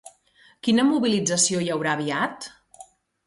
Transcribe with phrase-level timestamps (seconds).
[0.67, 2.49] Quina mobilització hi haurà aviat?